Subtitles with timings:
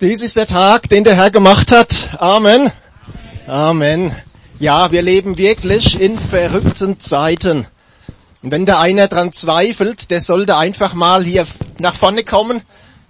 [0.00, 2.18] Dies ist der Tag, den der Herr gemacht hat.
[2.18, 2.72] Amen.
[3.46, 4.16] Amen.
[4.58, 7.66] Ja, wir leben wirklich in verrückten Zeiten.
[8.42, 11.46] Und wenn da einer dran zweifelt, der sollte einfach mal hier
[11.80, 12.62] nach vorne kommen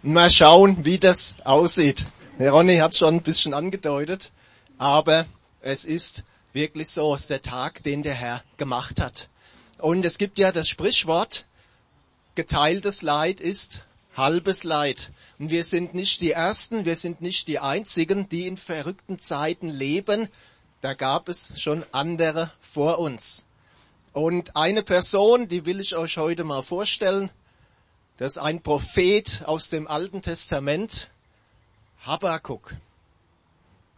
[0.03, 2.07] und mal schauen, wie das aussieht.
[2.41, 4.33] Der Ronny hat es schon ein bisschen angedeutet,
[4.77, 5.27] aber
[5.61, 9.29] es ist wirklich so, es ist der Tag, den der Herr gemacht hat.
[9.79, 11.45] Und es gibt ja das Sprichwort,
[12.35, 13.85] geteiltes Leid ist
[14.17, 15.13] halbes Leid.
[15.39, 19.69] Und wir sind nicht die Ersten, wir sind nicht die Einzigen, die in verrückten Zeiten
[19.69, 20.29] leben.
[20.81, 23.45] Da gab es schon andere vor uns.
[24.13, 27.31] Und eine Person, die will ich euch heute mal vorstellen,
[28.17, 31.11] das ist ein Prophet aus dem Alten Testament,
[32.05, 32.75] Habakkuk.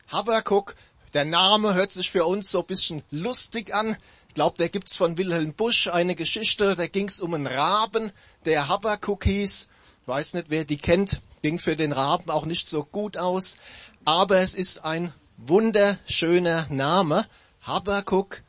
[0.09, 0.77] Habakkuk,
[1.15, 3.97] der Name hört sich für uns so ein bisschen lustig an.
[4.29, 8.13] Ich glaube, da gibt's von Wilhelm Busch eine Geschichte, da ging's um einen Raben,
[8.45, 9.69] der Habakkuk hieß.
[10.07, 13.57] Weiß nicht, wer die kennt, ging für den Raben auch nicht so gut aus,
[14.05, 17.27] aber es ist ein wunderschöner Name.
[17.63, 18.43] Habakkuk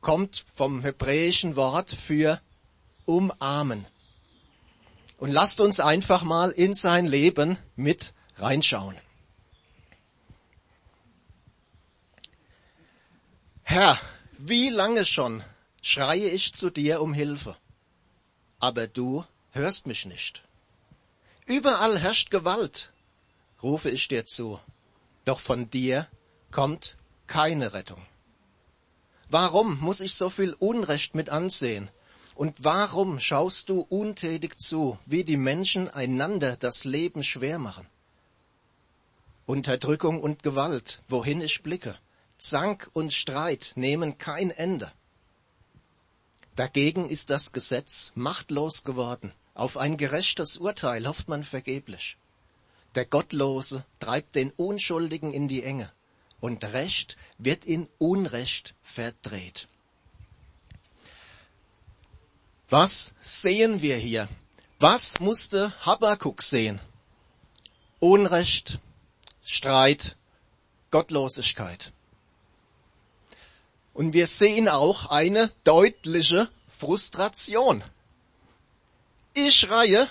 [0.00, 2.40] kommt vom hebräischen Wort für
[3.06, 3.86] umarmen.
[5.18, 8.96] Und lasst uns einfach mal in sein Leben mit reinschauen.
[13.62, 13.98] Herr,
[14.38, 15.42] wie lange schon
[15.82, 17.56] schreie ich zu dir um Hilfe,
[18.58, 20.42] aber du hörst mich nicht.
[21.48, 22.92] Überall herrscht Gewalt,
[23.62, 24.60] rufe ich dir zu,
[25.24, 26.06] doch von dir
[26.50, 28.04] kommt keine Rettung.
[29.30, 31.90] Warum muss ich so viel Unrecht mit ansehen?
[32.34, 37.86] Und warum schaust du untätig zu, wie die Menschen einander das Leben schwer machen?
[39.46, 41.98] Unterdrückung und Gewalt, wohin ich blicke,
[42.36, 44.92] Zank und Streit nehmen kein Ende.
[46.56, 49.32] Dagegen ist das Gesetz machtlos geworden.
[49.58, 52.16] Auf ein gerechtes Urteil hofft man vergeblich.
[52.94, 55.90] Der Gottlose treibt den Unschuldigen in die Enge
[56.40, 59.66] und Recht wird in Unrecht verdreht.
[62.70, 64.28] Was sehen wir hier?
[64.78, 66.80] Was musste Habakkuk sehen?
[67.98, 68.78] Unrecht,
[69.44, 70.16] Streit,
[70.92, 71.92] Gottlosigkeit.
[73.92, 77.82] Und wir sehen auch eine deutliche Frustration.
[79.46, 80.08] Ich schreie,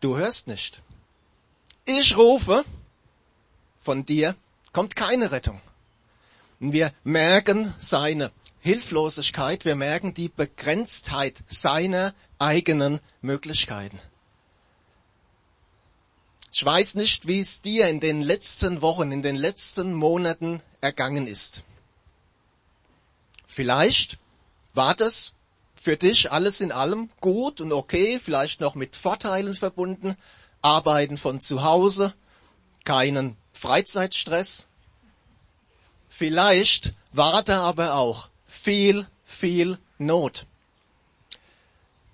[0.00, 0.80] du hörst nicht.
[1.84, 2.64] Ich rufe,
[3.80, 4.36] von dir
[4.72, 5.60] kommt keine Rettung.
[6.60, 14.00] Wir merken seine Hilflosigkeit, wir merken die Begrenztheit seiner eigenen Möglichkeiten.
[16.50, 21.26] Ich weiß nicht, wie es dir in den letzten Wochen, in den letzten Monaten ergangen
[21.26, 21.64] ist.
[23.46, 24.16] Vielleicht
[24.72, 25.34] war das
[25.88, 30.18] für dich alles in allem gut und okay, vielleicht noch mit Vorteilen verbunden,
[30.60, 32.12] Arbeiten von zu Hause,
[32.84, 34.66] keinen Freizeitstress.
[36.06, 40.44] Vielleicht war da aber auch viel, viel Not.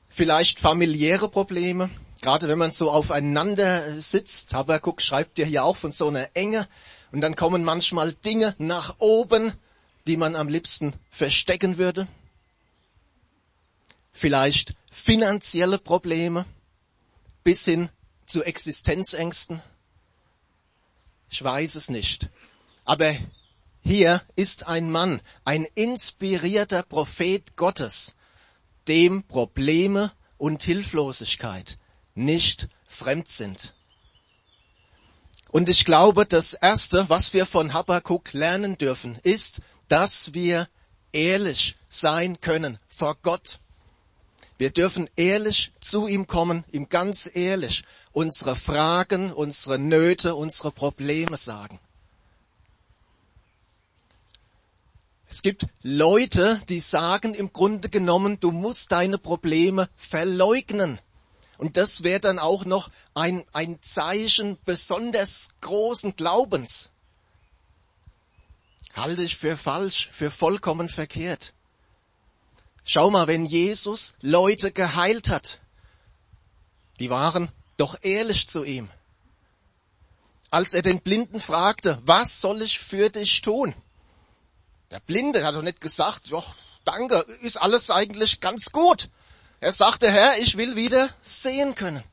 [0.08, 1.90] Vielleicht familiäre Probleme,
[2.22, 4.52] gerade wenn man so aufeinander sitzt.
[4.52, 6.68] Habakkuk schreibt ja hier auch von so einer Enge.
[7.10, 9.52] Und dann kommen manchmal Dinge nach oben,
[10.06, 12.06] die man am liebsten verstecken würde
[14.14, 16.46] vielleicht finanzielle Probleme
[17.42, 17.90] bis hin
[18.24, 19.60] zu Existenzängsten?
[21.28, 22.30] Ich weiß es nicht.
[22.84, 23.14] Aber
[23.82, 28.14] hier ist ein Mann, ein inspirierter Prophet Gottes,
[28.88, 31.78] dem Probleme und Hilflosigkeit
[32.14, 33.74] nicht fremd sind.
[35.50, 40.68] Und ich glaube, das Erste, was wir von Habakkuk lernen dürfen, ist, dass wir
[41.12, 43.60] ehrlich sein können vor Gott.
[44.56, 51.36] Wir dürfen ehrlich zu ihm kommen, ihm ganz ehrlich unsere Fragen, unsere Nöte, unsere Probleme
[51.36, 51.80] sagen.
[55.28, 61.00] Es gibt Leute, die sagen im Grunde genommen, du musst deine Probleme verleugnen.
[61.58, 66.90] Und das wäre dann auch noch ein, ein Zeichen besonders großen Glaubens.
[68.92, 71.52] Halte ich für falsch, für vollkommen verkehrt.
[72.84, 75.60] Schau mal, wenn Jesus Leute geheilt hat,
[77.00, 78.90] die waren doch ehrlich zu ihm.
[80.50, 83.74] Als er den Blinden fragte, was soll ich für dich tun?
[84.90, 86.54] Der Blinde hat doch nicht gesagt, doch,
[86.84, 89.08] danke, ist alles eigentlich ganz gut.
[89.60, 92.04] Er sagte, Herr, ich will wieder sehen können.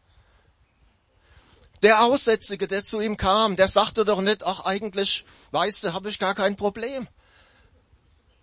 [1.84, 6.10] Der Aussätzige, der zu ihm kam, der sagte doch nicht, ach eigentlich, weißt du, habe
[6.10, 7.08] ich gar kein Problem.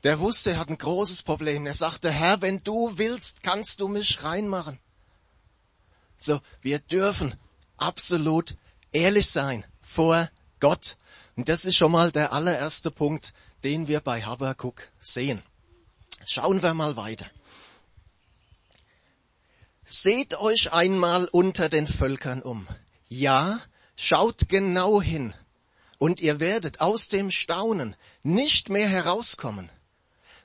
[0.08, 1.66] Der wusste, er hat ein großes Problem.
[1.66, 4.78] Er sagte, Herr, wenn du willst, kannst du mich reinmachen.
[6.18, 7.34] So, wir dürfen
[7.76, 8.56] absolut
[8.90, 10.96] Ehrlich sein vor Gott.
[11.36, 13.34] Und das ist schon mal der allererste Punkt,
[13.64, 15.42] den wir bei Habakkuk sehen.
[16.24, 17.26] Schauen wir mal weiter.
[19.84, 22.66] Seht euch einmal unter den Völkern um.
[23.08, 23.60] Ja,
[23.94, 25.34] schaut genau hin,
[25.98, 29.70] und ihr werdet aus dem Staunen nicht mehr herauskommen,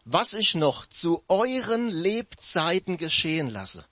[0.05, 3.85] was ich noch zu euren Lebzeiten geschehen lasse,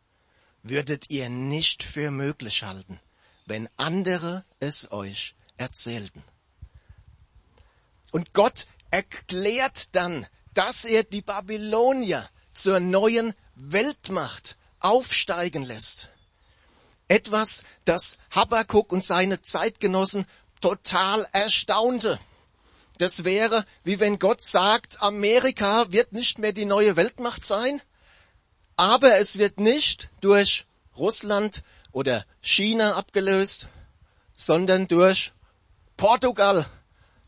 [0.63, 2.99] würdet ihr nicht für möglich halten,
[3.45, 6.23] wenn andere es euch erzählten.
[8.11, 16.09] Und Gott erklärt dann, dass er die Babylonier zur neuen Weltmacht aufsteigen lässt.
[17.07, 20.25] Etwas, das Habakkuk und seine Zeitgenossen
[20.59, 22.19] total erstaunte.
[23.01, 27.81] Das wäre, wie wenn Gott sagt, Amerika wird nicht mehr die neue Weltmacht sein,
[28.75, 33.69] aber es wird nicht durch Russland oder China abgelöst,
[34.35, 35.31] sondern durch
[35.97, 36.67] Portugal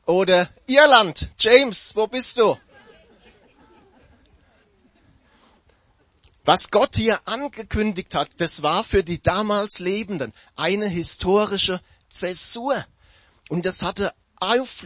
[0.05, 1.31] oder Irland.
[1.39, 2.55] James, wo bist du?
[6.45, 12.85] Was Gott hier angekündigt hat, das war für die damals Lebenden eine historische Zäsur.
[13.49, 14.13] Und das hatte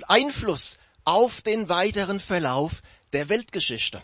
[0.08, 2.82] Einfluss auf den weiteren Verlauf
[3.14, 4.02] der Weltgeschichte.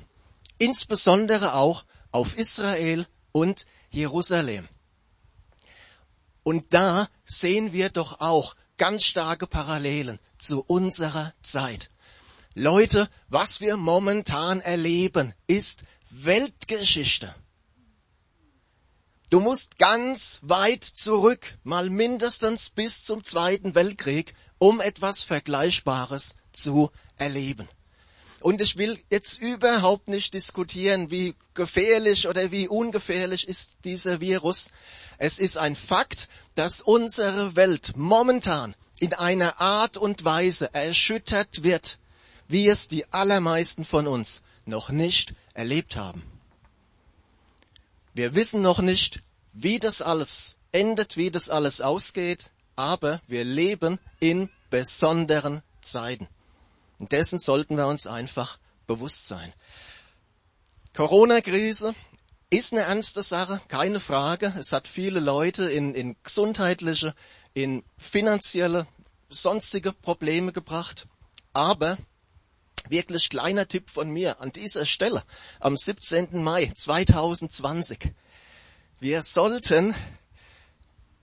[0.57, 4.67] Insbesondere auch auf Israel und Jerusalem.
[6.43, 11.89] Und da sehen wir doch auch ganz starke Parallelen zu unserer Zeit.
[12.53, 17.33] Leute, was wir momentan erleben, ist Weltgeschichte.
[19.29, 26.89] Du musst ganz weit zurück, mal mindestens bis zum Zweiten Weltkrieg, um etwas Vergleichbares zu
[27.17, 27.67] erleben.
[28.39, 34.71] Und ich will jetzt überhaupt nicht diskutieren, wie gefährlich oder wie ungefährlich ist dieser Virus.
[35.17, 41.99] Es ist ein Fakt, dass unsere Welt momentan in einer Art und Weise erschüttert wird,
[42.47, 46.23] wie es die allermeisten von uns noch nicht erlebt haben.
[48.13, 53.99] Wir wissen noch nicht, wie das alles endet, wie das alles ausgeht, aber wir leben
[54.19, 56.27] in besonderen Zeiten.
[56.99, 59.53] Und dessen sollten wir uns einfach bewusst sein.
[60.95, 61.95] Corona-Krise
[62.49, 64.53] ist eine ernste Sache, keine Frage.
[64.57, 67.15] Es hat viele Leute in, in gesundheitliche,
[67.53, 68.87] in finanzielle,
[69.29, 71.07] sonstige Probleme gebracht.
[71.53, 71.97] Aber
[72.89, 75.23] Wirklich kleiner Tipp von mir an dieser Stelle
[75.61, 76.43] am 17.
[76.43, 78.11] Mai 2020.
[78.99, 79.95] Wir sollten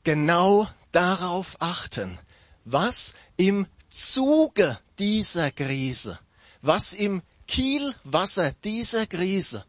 [0.03, 2.19] genau darauf achten,
[2.65, 6.19] was im Zuge dieser Krise,
[6.63, 9.65] was im Kielwasser dieser Krise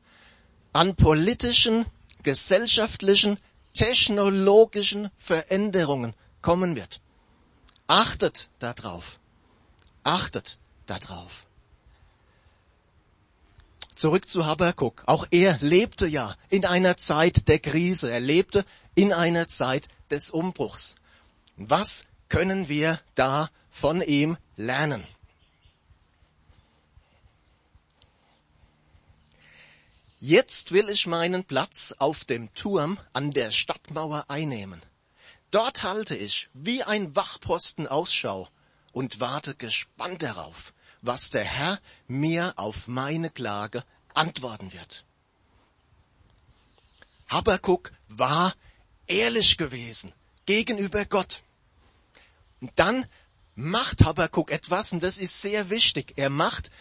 [0.73, 1.85] an politischen,
[2.23, 3.37] gesellschaftlichen,
[3.73, 7.01] technologischen Veränderungen kommen wird.
[7.87, 9.19] Achtet darauf.
[10.03, 11.45] Achtet darauf.
[13.95, 15.03] Zurück zu Habakkuk.
[15.05, 18.09] Auch er lebte ja in einer Zeit der Krise.
[18.09, 18.65] Er lebte
[18.95, 20.95] in einer Zeit des Umbruchs.
[21.69, 25.05] Was können wir da von ihm lernen?
[30.19, 34.81] Jetzt will ich meinen Platz auf dem Turm an der Stadtmauer einnehmen.
[35.49, 38.47] Dort halte ich wie ein Wachposten Ausschau
[38.91, 45.05] und warte gespannt darauf, was der Herr mir auf meine Klage antworten wird.
[47.27, 48.53] Habakuk war
[49.07, 50.13] ehrlich gewesen
[50.45, 51.43] gegenüber Gott.
[52.61, 53.05] Und dann
[53.55, 56.13] macht Habakuk etwas, und das ist sehr wichtig.
[56.15, 56.71] Er macht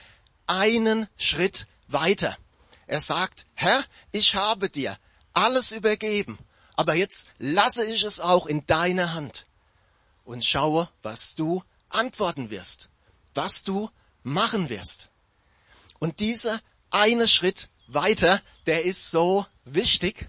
[0.47, 2.37] einen Schritt weiter.
[2.87, 3.83] Er sagt, Herr,
[4.13, 4.99] ich habe dir
[5.33, 6.39] alles übergeben,
[6.75, 9.47] aber jetzt lasse ich es auch in deine Hand
[10.25, 12.91] und schaue, was du antworten wirst,
[13.35, 13.91] was du
[14.23, 15.09] machen wirst.
[15.99, 16.61] Und dieser
[16.91, 20.29] eine Schritt weiter, der ist so wichtig,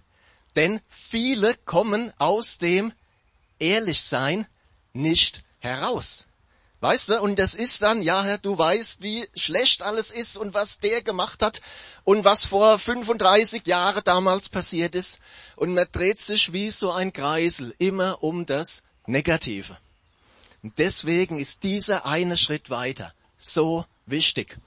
[0.55, 2.93] denn viele kommen aus dem
[3.59, 4.47] Ehrlichsein
[4.93, 6.25] nicht heraus.
[6.81, 10.55] Weißt du, und das ist dann, ja, Herr, du weißt, wie schlecht alles ist und
[10.55, 11.61] was der gemacht hat
[12.03, 15.19] und was vor 35 Jahren damals passiert ist.
[15.55, 19.77] Und man dreht sich wie so ein Kreisel immer um das Negative.
[20.63, 24.57] Und deswegen ist dieser eine Schritt weiter so wichtig.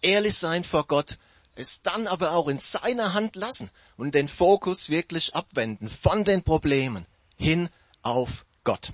[0.00, 1.18] Ehrlich sein vor Gott,
[1.56, 6.42] es dann aber auch in seiner Hand lassen und den Fokus wirklich abwenden von den
[6.42, 7.06] Problemen
[7.36, 7.68] hin
[8.02, 8.92] auf Gott.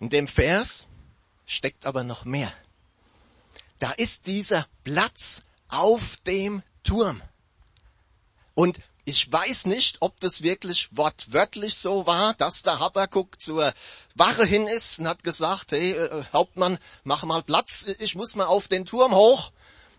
[0.00, 0.88] In dem Vers
[1.46, 2.52] steckt aber noch mehr.
[3.78, 7.22] Da ist dieser Platz auf dem Turm.
[8.54, 13.72] Und Ich weiß nicht, ob das wirklich wortwörtlich so war, dass der Habakkuk zur
[14.16, 18.46] Wache hin ist und hat gesagt, hey, äh, Hauptmann, mach mal Platz, ich muss mal
[18.46, 19.52] auf den Turm hoch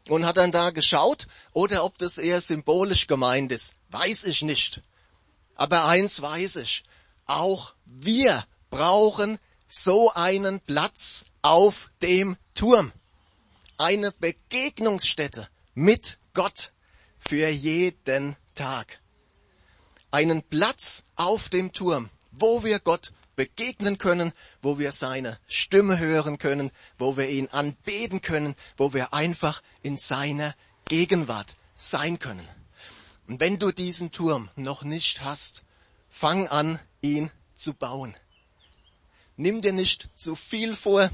[0.09, 4.81] und hat dann da geschaut, oder ob das eher symbolisch gemeint ist, weiß ich nicht.
[5.55, 6.83] Aber eins weiß ich,
[7.27, 12.91] auch wir brauchen so einen Platz auf dem Turm.
[13.77, 16.71] Eine Begegnungsstätte mit Gott
[17.19, 18.99] für jeden Tag.
[20.09, 26.39] Einen Platz auf dem Turm, wo wir Gott begegnen können, wo wir seine Stimme hören
[26.39, 30.55] können, wo wir ihn anbeten können, wo wir einfach in seiner
[30.85, 32.47] Gegenwart sein können.
[33.27, 35.63] Und wenn du diesen Turm noch nicht hast,
[36.09, 38.15] fang an, ihn zu bauen.
[39.37, 41.09] Nimm dir nicht zu viel vor,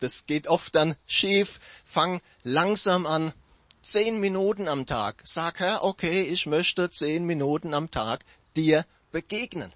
[0.00, 3.32] das geht oft dann schief, fang langsam an,
[3.80, 5.22] zehn Minuten am Tag.
[5.24, 8.24] Sag, Herr, okay, ich möchte zehn Minuten am Tag
[8.56, 9.72] dir begegnen.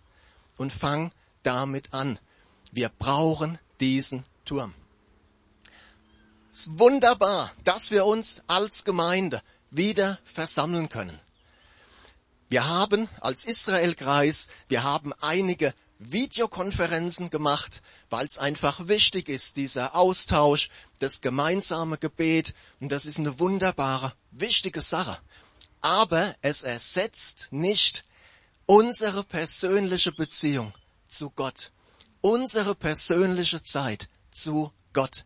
[0.56, 1.12] Und fang
[1.44, 2.18] damit an.
[2.72, 4.74] Wir brauchen diesen Turm.
[6.50, 11.18] Es ist wunderbar, dass wir uns als Gemeinde wieder versammeln können.
[12.48, 19.94] Wir haben als Israelkreis, wir haben einige Videokonferenzen gemacht, weil es einfach wichtig ist, dieser
[19.94, 22.54] Austausch, das gemeinsame Gebet.
[22.80, 25.18] Und das ist eine wunderbare, wichtige Sache.
[25.80, 28.04] Aber es ersetzt nicht
[28.66, 30.72] unsere persönliche Beziehung
[31.08, 31.72] zu Gott,
[32.20, 35.24] unsere persönliche Zeit zu Gott.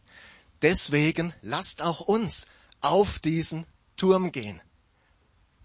[0.63, 2.47] Deswegen lasst auch uns
[2.81, 4.61] auf diesen Turm gehen,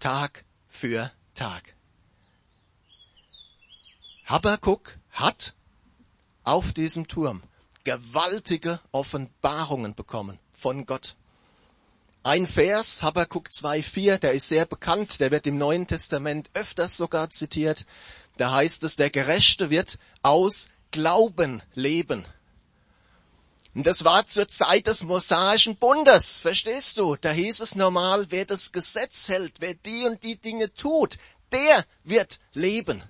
[0.00, 1.74] Tag für Tag.
[4.24, 5.54] Habakkuk hat
[6.44, 7.42] auf diesem Turm
[7.84, 11.16] gewaltige Offenbarungen bekommen von Gott.
[12.22, 17.30] Ein Vers, Habakkuk 2,4, der ist sehr bekannt, der wird im Neuen Testament öfters sogar
[17.30, 17.86] zitiert.
[18.36, 22.26] Da heißt es, der Gerechte wird aus Glauben leben.
[23.74, 27.16] Und das war zur Zeit des mosaischen Bundes, verstehst du?
[27.16, 31.18] Da hieß es normal, wer das Gesetz hält, wer die und die Dinge tut,
[31.52, 33.02] der wird leben.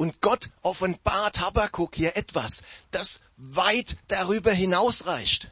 [0.00, 5.50] Und Gott offenbart Habakkuk hier etwas, das weit darüber hinausreicht.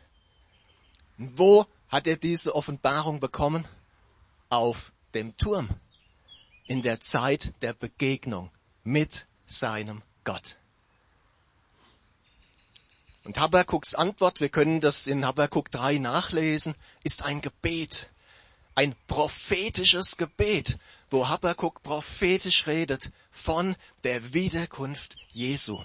[1.18, 3.68] Wo hat er diese Offenbarung bekommen?
[4.48, 5.68] Auf dem Turm.
[6.66, 8.50] In der Zeit der Begegnung
[8.84, 10.56] mit seinem Gott.
[13.24, 16.74] Und Habakkuks Antwort, wir können das in Habakkuk 3 nachlesen,
[17.04, 18.08] ist ein Gebet.
[18.74, 20.78] Ein prophetisches Gebet,
[21.10, 25.82] wo Habakkuk prophetisch redet von der Wiederkunft Jesu.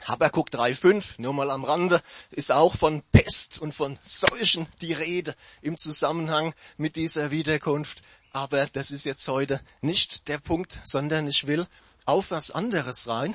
[0.00, 5.34] Habakkuk 3,5, nur mal am Rande, ist auch von Pest und von Seuchen die Rede
[5.62, 8.02] im Zusammenhang mit dieser Wiederkunft.
[8.30, 11.66] Aber das ist jetzt heute nicht der Punkt, sondern ich will
[12.04, 13.34] auf was anderes rein,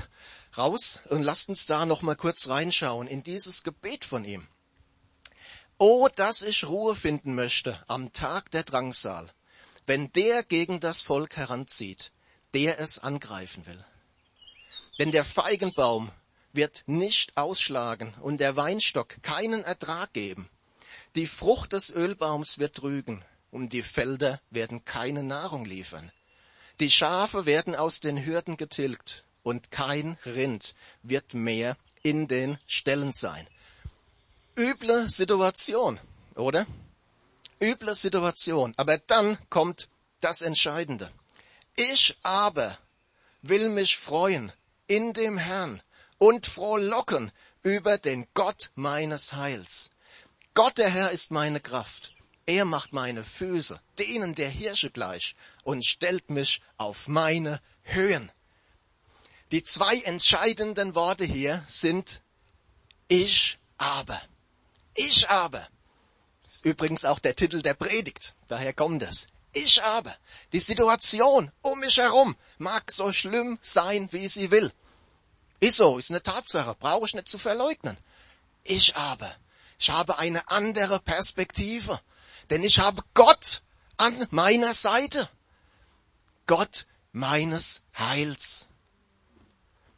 [0.57, 4.48] raus und lasst uns da noch mal kurz reinschauen in dieses Gebet von ihm.
[5.79, 9.31] Oh, dass ich Ruhe finden möchte am Tag der Drangsal,
[9.89, 12.12] wenn der gegen das Volk heranzieht,
[12.53, 13.84] der es angreifen will.
[15.00, 16.12] Denn der Feigenbaum
[16.53, 20.48] wird nicht ausschlagen und der Weinstock keinen Ertrag geben.
[21.15, 26.12] Die Frucht des Ölbaums wird trügen und die Felder werden keine Nahrung liefern.
[26.79, 33.12] Die Schafe werden aus den Hürden getilgt und kein Rind wird mehr in den Ställen
[33.12, 33.48] sein.
[34.55, 36.00] Üble Situation,
[36.36, 36.67] oder?
[37.62, 38.74] Üble Situation.
[38.78, 39.89] Aber dann kommt
[40.22, 41.12] das Entscheidende.
[41.75, 42.78] Ich aber
[43.42, 44.51] will mich freuen
[44.88, 45.82] in dem Herrn
[46.18, 47.32] und frohlocken
[47.63, 49.89] über den Gott meines Heils.
[50.54, 52.13] Gott der Herr ist meine Kraft.
[52.46, 58.32] Er macht meine Füße denen der Hirsche gleich und stellt mich auf meine Höhen.
[59.51, 62.22] Die zwei entscheidenden Worte hier sind
[63.08, 64.22] ich aber.
[64.96, 65.68] Ich aber.
[66.63, 68.36] Übrigens auch der Titel der Predigt.
[68.48, 69.28] Daher kommt es.
[69.54, 70.16] Ich aber.
[70.54, 74.72] Die Situation um mich herum mag so schlimm sein, wie sie will.
[75.60, 77.98] Ist so, ist eine Tatsache, brauche ich nicht zu verleugnen.
[78.63, 79.34] Ich aber,
[79.78, 82.00] ich habe eine andere Perspektive,
[82.50, 83.62] denn ich habe Gott
[83.98, 85.28] an meiner Seite.
[86.46, 88.68] Gott meines Heils.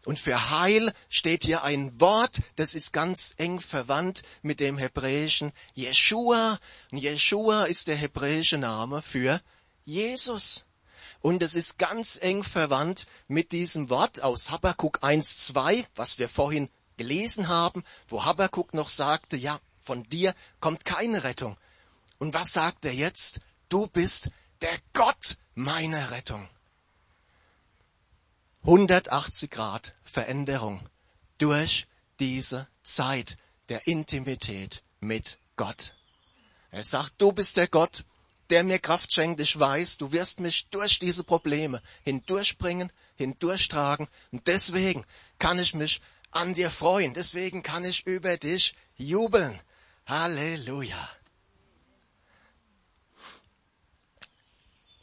[0.05, 5.51] Und für Heil steht hier ein Wort, das ist ganz eng verwandt mit dem hebräischen
[5.73, 6.59] Jeshua.
[6.91, 9.41] Und Jeshua ist der hebräische Name für
[9.85, 10.65] Jesus.
[11.21, 16.69] Und es ist ganz eng verwandt mit diesem Wort aus Habakkuk 1.2, was wir vorhin
[16.97, 21.57] gelesen haben, wo Habakkuk noch sagte, ja, von dir kommt keine Rettung.
[22.17, 23.41] Und was sagt er jetzt?
[23.69, 24.31] Du bist
[24.61, 26.47] der Gott meiner Rettung.
[28.63, 30.87] 180 Grad Veränderung
[31.39, 31.87] durch
[32.19, 33.37] diese Zeit
[33.69, 35.95] der Intimität mit Gott.
[36.69, 38.05] Er sagt, du bist der Gott,
[38.51, 39.39] der mir Kraft schenkt.
[39.41, 44.07] Ich weiß, du wirst mich durch diese Probleme hindurchbringen, hindurchtragen.
[44.31, 45.05] Und deswegen
[45.39, 47.13] kann ich mich an dir freuen.
[47.13, 49.59] Deswegen kann ich über dich jubeln.
[50.05, 51.09] Halleluja.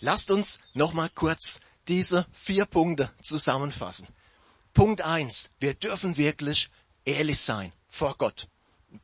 [0.00, 4.09] Lasst uns noch mal kurz diese vier Punkte zusammenfassen.
[4.75, 6.71] Punkt eins: Wir dürfen wirklich
[7.04, 8.47] ehrlich sein vor Gott.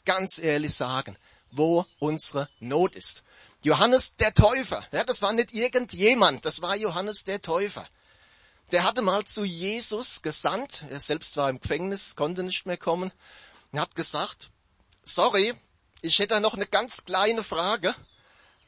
[0.05, 1.17] Ganz ehrlich sagen,
[1.51, 3.25] wo unsere Not ist.
[3.63, 7.87] Johannes der Täufer, ja, das war nicht irgendjemand, das war Johannes der Täufer.
[8.73, 13.11] Der hatte mal zu Jesus gesandt, er selbst war im Gefängnis, konnte nicht mehr kommen,
[13.73, 14.51] und hat gesagt,
[15.03, 15.55] sorry,
[16.03, 17.95] ich hätte noch eine ganz kleine Frage.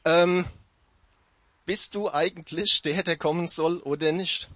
[0.03, 0.45] Ähm,
[1.67, 4.49] bist du eigentlich der, der kommen soll oder nicht?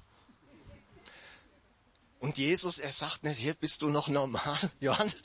[2.19, 5.17] Und Jesus, er sagt nicht, hier bist du noch normal, Johannes.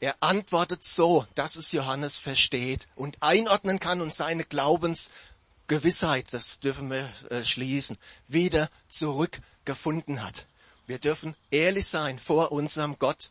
[0.00, 6.90] Er antwortet so, dass es Johannes versteht und einordnen kann und seine Glaubensgewissheit, das dürfen
[6.90, 7.96] wir äh, schließen,
[8.28, 10.46] wieder zurückgefunden hat.
[10.86, 13.30] Wir dürfen ehrlich sein vor unserem Gott.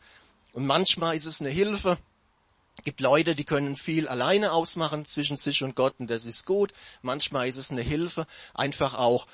[0.53, 2.00] Und manchmal ist es eine Hilfe,
[2.83, 6.74] gibt Leute, die können viel alleine ausmachen zwischen sich und Gott und das ist gut.
[7.01, 9.27] Manchmal ist es eine Hilfe, einfach auch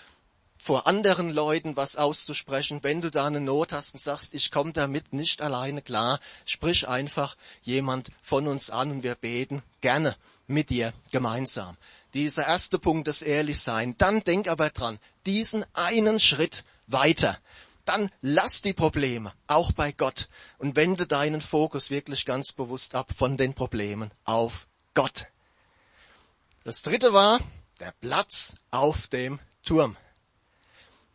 [0.58, 2.80] vor anderen Leuten was auszusprechen.
[2.82, 6.88] Wenn du da eine Not hast und sagst, ich komme damit nicht alleine klar, sprich
[6.88, 10.16] einfach jemand von uns an und wir beten gerne
[10.48, 11.78] mit dir gemeinsam.
[12.14, 13.96] Dieser erste Punkt, das Ehrlichsein.
[13.98, 17.38] Dann denk aber dran, diesen einen Schritt weiter
[17.86, 20.28] dann lass die Probleme, auch bei Gott,
[20.58, 25.28] und wende deinen Fokus wirklich ganz bewusst ab von den Problemen auf Gott.
[26.64, 27.40] Das dritte war
[27.80, 29.98] der Platz auf dem Turm.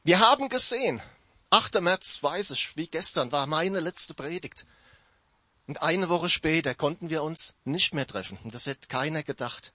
[0.04, 1.02] Wir haben gesehen,
[1.50, 1.80] 8.
[1.80, 4.66] März weiß ich, wie gestern war meine letzte Predigt.
[5.66, 8.38] Und eine Woche später konnten wir uns nicht mehr treffen.
[8.44, 9.72] Und das hätte keiner gedacht.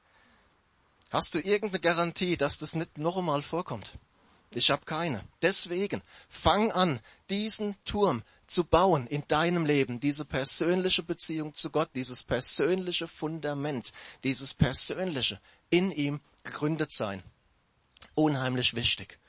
[1.10, 3.92] Hast du irgendeine Garantie, dass das nicht noch einmal vorkommt?
[4.56, 5.24] Ich habe keine.
[5.42, 11.90] Deswegen fang an, diesen Turm zu bauen in deinem Leben, diese persönliche Beziehung zu Gott,
[11.94, 13.92] dieses persönliche Fundament,
[14.24, 17.22] dieses persönliche in ihm gegründet sein.
[18.14, 19.20] Unheimlich wichtig.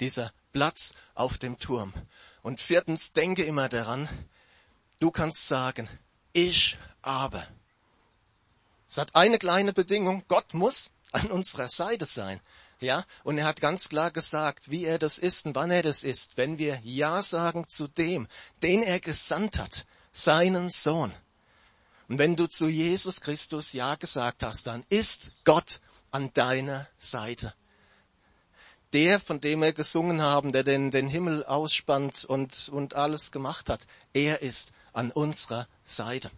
[0.00, 1.92] Dieser Platz auf dem Turm.
[2.42, 4.08] Und viertens, denke immer daran,
[4.98, 5.90] du kannst sagen,
[6.32, 7.46] ich aber.
[8.88, 12.40] Es hat eine kleine Bedingung, Gott muss an unserer Seite sein.
[12.80, 16.02] Ja, und er hat ganz klar gesagt, wie er das ist und wann er das
[16.02, 18.26] ist, wenn wir Ja sagen zu dem,
[18.62, 21.12] den er gesandt hat, seinen Sohn.
[22.08, 27.54] Und wenn du zu Jesus Christus Ja gesagt hast, dann ist Gott an deiner Seite.
[28.94, 33.68] Der, von dem wir gesungen haben, der den, den Himmel ausspannt und, und alles gemacht
[33.68, 36.30] hat, er ist an unserer Seite.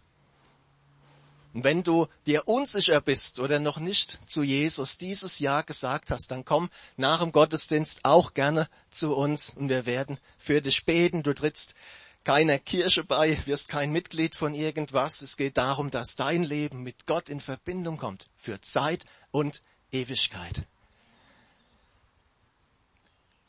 [1.53, 6.31] Und wenn du dir unsicher bist oder noch nicht zu Jesus dieses Jahr gesagt hast,
[6.31, 11.21] dann komm nach dem Gottesdienst auch gerne zu uns und wir werden für dich beten.
[11.21, 11.75] Du trittst
[12.23, 15.21] keiner Kirche bei, wirst kein Mitglied von irgendwas.
[15.21, 19.61] Es geht darum, dass dein Leben mit Gott in Verbindung kommt für Zeit und
[19.91, 20.65] Ewigkeit.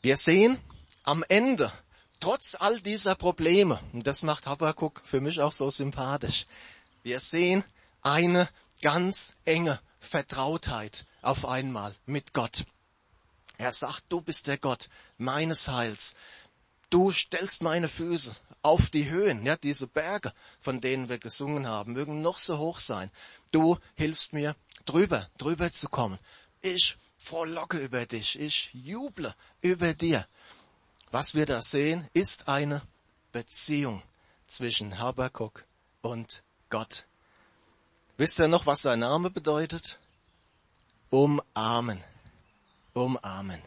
[0.03, 0.59] Wir sehen
[1.01, 1.71] am Ende,
[2.19, 6.45] trotz all dieser Probleme, und das macht Habakkuk für mich auch so sympathisch,
[7.01, 7.63] wir sehen
[8.05, 8.47] eine
[8.81, 12.65] ganz enge Vertrautheit auf einmal mit Gott.
[13.57, 16.15] Er sagt, du bist der Gott meines Heils.
[16.91, 21.93] Du stellst meine Füße auf die Höhen, ja, diese Berge, von denen wir gesungen haben,
[21.93, 23.09] mögen noch so hoch sein.
[23.51, 26.19] Du hilfst mir drüber, drüber zu kommen.
[26.61, 30.27] Ich frohlocke über dich, ich juble über dir.
[31.09, 32.83] Was wir da sehen, ist eine
[33.31, 34.03] Beziehung
[34.47, 35.65] zwischen Habakkuk
[36.01, 37.05] und Gott.
[38.17, 39.99] Wisst ihr noch, was sein Name bedeutet?
[41.09, 42.01] Umarmen.
[42.93, 43.61] Umarmen.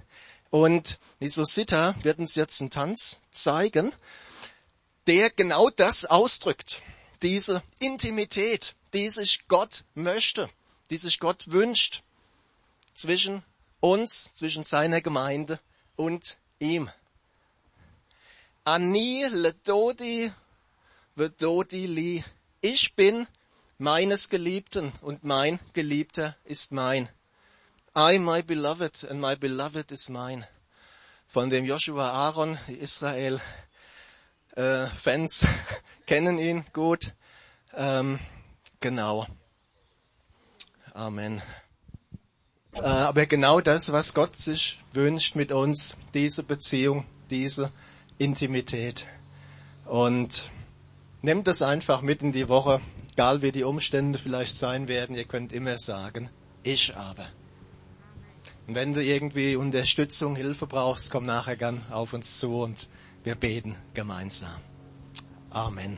[0.49, 3.93] Und Nisusita wird uns jetzt einen Tanz zeigen,
[5.07, 6.81] der genau das ausdrückt.
[7.21, 10.49] Diese Intimität, die sich Gott möchte,
[10.89, 12.03] die sich Gott wünscht
[12.95, 13.43] zwischen
[13.81, 15.61] uns, zwischen seiner Gemeinde
[15.97, 16.91] und ihm.
[18.65, 20.33] Ani ledodi
[21.17, 22.25] vedodi li.
[22.63, 23.27] Ich bin
[23.79, 27.09] meines Geliebten und mein Geliebter ist mein.
[27.97, 30.47] I, my beloved, and my beloved is mine.
[31.27, 33.41] Von dem Joshua Aaron, die Israel
[34.57, 35.45] äh, Fans
[36.07, 37.14] kennen ihn gut.
[37.75, 38.19] Ähm,
[38.81, 39.27] genau.
[40.95, 41.41] Amen.
[42.73, 47.71] Äh, aber genau das, was Gott sich wünscht mit uns, diese Beziehung, diese
[48.19, 49.07] Intimität.
[49.85, 50.51] Und
[51.23, 52.81] nehmt das einfach mit in die Woche,
[53.19, 56.31] egal wie die Umstände vielleicht sein werden, ihr könnt immer sagen,
[56.63, 57.27] ich aber.
[58.69, 62.89] Und wenn du irgendwie Unterstützung, Hilfe brauchst, komm nachher gern auf uns zu und
[63.25, 64.61] wir beten gemeinsam.
[65.51, 65.97] Amen.